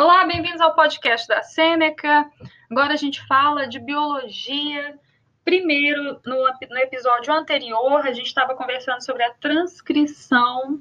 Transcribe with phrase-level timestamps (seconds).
[0.00, 2.26] Olá, bem-vindos ao podcast da Sêneca.
[2.70, 4.98] Agora a gente fala de biologia.
[5.44, 6.36] Primeiro, no,
[6.70, 10.80] no episódio anterior, a gente estava conversando sobre a transcrição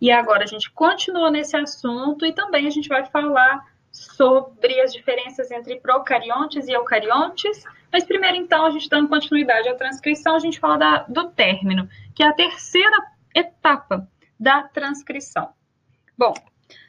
[0.00, 4.94] e agora a gente continua nesse assunto e também a gente vai falar sobre as
[4.94, 7.64] diferenças entre procariontes e eucariontes.
[7.92, 11.86] Mas primeiro, então, a gente dando continuidade à transcrição, a gente fala da, do término,
[12.14, 12.96] que é a terceira
[13.34, 14.08] etapa
[14.40, 15.52] da transcrição.
[16.16, 16.32] Bom,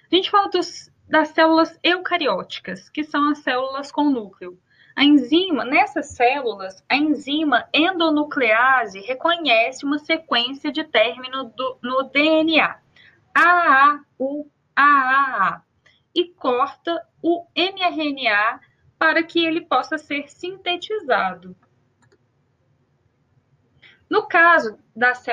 [0.09, 4.59] a gente fala dos, das células eucarióticas, que são as células com núcleo.
[4.95, 12.79] A enzima, nessas células, a enzima endonuclease reconhece uma sequência de término do, no DNA,
[13.33, 15.61] AAU, AAA,
[16.15, 18.61] e corta o mRNA
[18.97, 21.55] para que ele possa ser sintetizado.
[24.09, 25.25] No caso das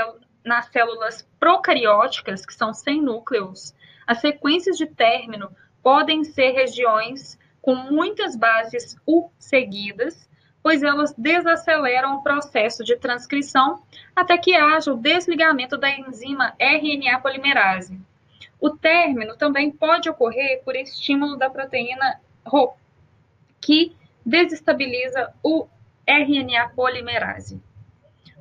[0.45, 3.73] nas células procarióticas, que são sem núcleos,
[4.07, 5.51] as sequências de término
[5.83, 10.29] podem ser regiões com muitas bases U seguidas,
[10.63, 13.83] pois elas desaceleram o processo de transcrição
[14.15, 18.01] até que haja o desligamento da enzima RNA polimerase.
[18.61, 22.75] O término também pode ocorrer por estímulo da proteína Rho,
[23.61, 25.67] que desestabiliza o
[26.07, 27.61] RNA polimerase.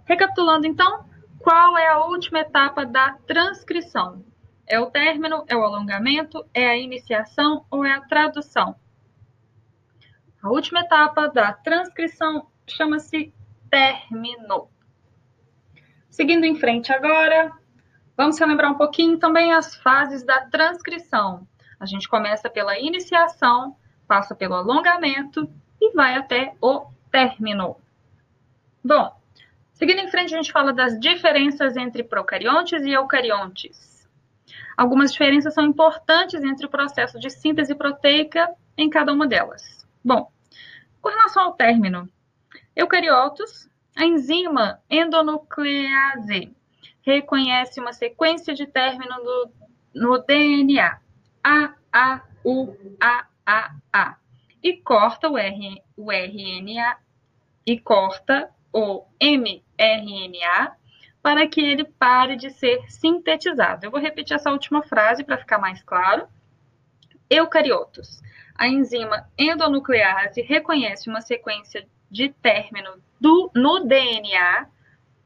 [0.05, 1.05] Recapitulando então,
[1.39, 4.23] qual é a última etapa da transcrição?
[4.71, 8.73] É o término, é o alongamento, é a iniciação ou é a tradução?
[10.41, 13.33] A última etapa da transcrição chama-se
[13.69, 14.69] término.
[16.09, 17.51] Seguindo em frente agora,
[18.15, 21.45] vamos relembrar um pouquinho também as fases da transcrição.
[21.77, 23.75] A gente começa pela iniciação,
[24.07, 27.75] passa pelo alongamento e vai até o término.
[28.81, 29.19] Bom,
[29.73, 33.90] Seguindo em frente, a gente fala das diferenças entre procariontes e eucariontes.
[34.77, 39.85] Algumas diferenças são importantes entre o processo de síntese proteica em cada uma delas.
[40.03, 40.31] Bom,
[41.01, 42.09] com relação ao término,
[42.75, 46.55] eucariotos, a enzima endonuclease
[47.01, 49.51] reconhece uma sequência de término no,
[49.93, 50.99] no DNA,
[51.43, 54.17] A, A, U, A, A, A,
[54.63, 56.97] e corta o, R, o RNA
[57.65, 60.77] e corta o mRNA
[61.21, 63.85] para que ele pare de ser sintetizado.
[63.85, 66.27] Eu vou repetir essa última frase para ficar mais claro.
[67.29, 68.21] Eucariotos.
[68.55, 74.67] A enzima endonuclease reconhece uma sequência de término do, no DNA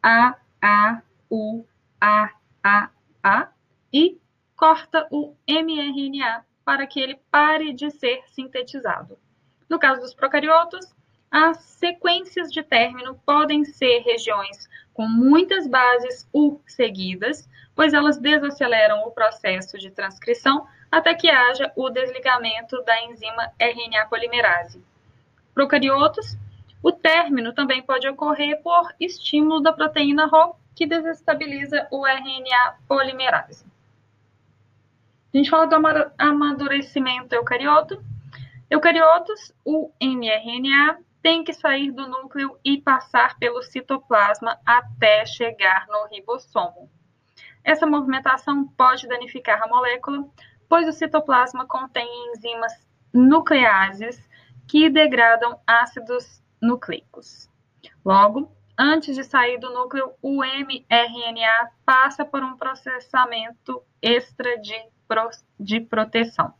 [0.03, 1.65] A, A, U,
[1.99, 2.31] A,
[2.63, 2.89] A,
[3.23, 3.49] A
[3.91, 4.19] e
[4.55, 9.17] corta o mRNA para que ele pare de ser sintetizado.
[9.69, 10.93] No caso dos procariotos,
[11.31, 19.05] as sequências de término podem ser regiões com muitas bases U seguidas, pois elas desaceleram
[19.05, 24.81] o processo de transcrição até que haja o desligamento da enzima RNA polimerase.
[25.53, 26.37] Procariotos,
[26.81, 33.65] o término também pode ocorrer por estímulo da proteína Rho, que desestabiliza o RNA polimerase.
[35.33, 35.75] A gente fala do
[36.17, 38.01] amadurecimento eucarioto.
[38.69, 46.05] Eucariotos, o mRNA tem que sair do núcleo e passar pelo citoplasma até chegar no
[46.05, 46.87] ribossomo.
[47.63, 50.23] Essa movimentação pode danificar a molécula,
[50.69, 52.73] pois o citoplasma contém enzimas
[53.11, 54.23] nucleases
[54.67, 57.49] que degradam ácidos nucleicos.
[58.05, 65.27] Logo, antes de sair do núcleo, o mRNA passa por um processamento extra de, pro,
[65.59, 66.53] de proteção.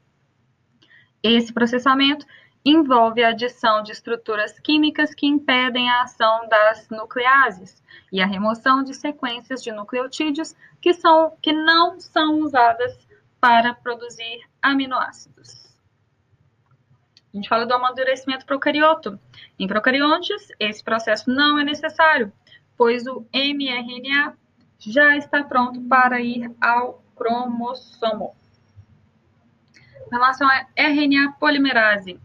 [1.21, 2.25] Esse processamento
[2.65, 8.83] envolve a adição de estruturas químicas que impedem a ação das nucleases e a remoção
[8.83, 12.97] de sequências de nucleotídeos que, são, que não são usadas
[13.39, 15.65] para produzir aminoácidos.
[17.31, 19.19] A gente fala do amadurecimento procarioto.
[19.59, 22.31] Em procariontes, esse processo não é necessário,
[22.75, 24.35] pois o mRNA
[24.79, 28.35] já está pronto para ir ao cromossomo.
[30.07, 32.19] Em relação a RNA polimerase,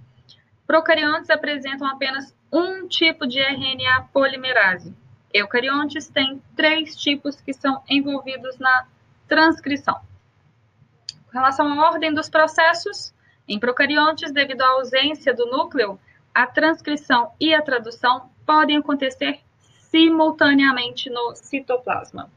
[0.71, 4.95] Procariontes apresentam apenas um tipo de RNA polimerase.
[5.35, 8.87] Eucariontes têm três tipos que são envolvidos na
[9.27, 10.01] transcrição.
[11.27, 13.13] Com relação à ordem dos processos,
[13.49, 15.99] em procariontes, devido à ausência do núcleo,
[16.33, 19.41] a transcrição e a tradução podem acontecer
[19.91, 22.31] simultaneamente no citoplasma.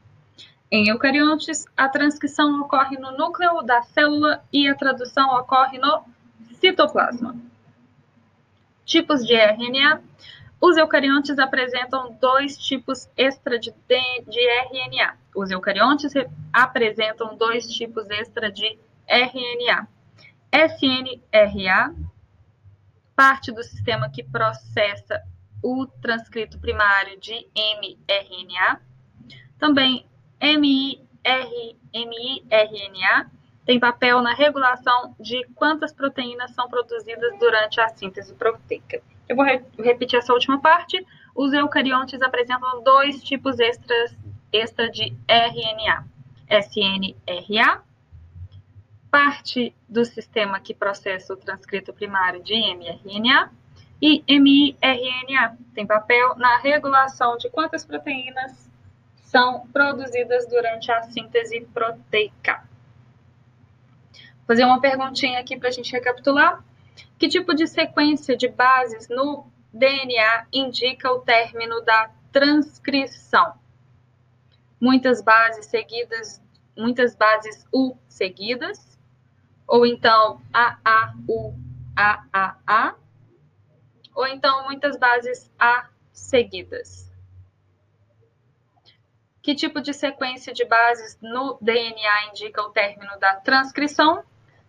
[0.72, 6.02] Em eucariontes, a transcrição ocorre no núcleo da célula e a tradução ocorre no
[6.58, 7.53] citoplasma.
[8.84, 10.02] Tipos de RNA.
[10.60, 15.16] Os eucariontes apresentam dois tipos extra de, de RNA.
[15.34, 16.12] Os eucariontes
[16.52, 18.78] apresentam dois tipos extra de
[19.08, 19.88] RNA.
[20.52, 21.94] SNRA,
[23.16, 25.22] parte do sistema que processa
[25.62, 28.80] o transcrito primário de mRNA,
[29.58, 30.06] também
[30.42, 31.04] miRNA
[33.64, 39.00] tem papel na regulação de quantas proteínas são produzidas durante a síntese proteica.
[39.28, 41.04] Eu vou re repetir essa última parte.
[41.34, 44.14] Os eucariontes apresentam dois tipos extras,
[44.52, 46.04] extra de RNA.
[46.48, 47.82] SNRA,
[49.10, 53.50] parte do sistema que processa o transcrito primário de mRNA,
[54.00, 58.70] e miRNA, tem papel na regulação de quantas proteínas
[59.22, 62.62] são produzidas durante a síntese proteica.
[64.46, 66.62] Fazer uma perguntinha aqui para a gente recapitular.
[67.18, 73.54] Que tipo de sequência de bases no DNA indica o término da transcrição?
[74.80, 76.42] Muitas bases seguidas,
[76.76, 78.98] muitas bases U seguidas,
[79.66, 81.54] ou então AAU,
[81.96, 82.96] AAA,
[84.14, 87.10] ou então muitas bases A seguidas.
[89.40, 94.24] Que tipo de sequência de bases no DNA indica o término da transcrição?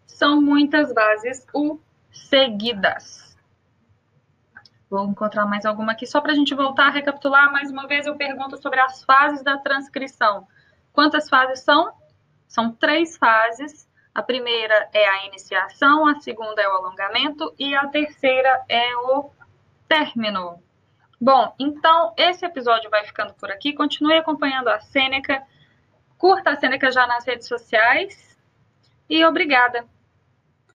[0.05, 1.79] São muitas bases U
[2.11, 3.35] seguidas.
[4.89, 7.51] Vou encontrar mais alguma aqui só para a gente voltar a recapitular.
[7.51, 10.47] Mais uma vez eu pergunto sobre as fases da transcrição.
[10.93, 11.91] Quantas fases são?
[12.47, 13.89] São três fases.
[14.13, 19.29] A primeira é a iniciação, a segunda é o alongamento e a terceira é o
[19.89, 20.63] término.
[21.19, 23.73] Bom, então esse episódio vai ficando por aqui.
[23.73, 25.43] Continue acompanhando a Sêneca.
[26.17, 28.39] Curta a Sêneca já nas redes sociais.
[29.09, 29.94] E obrigada!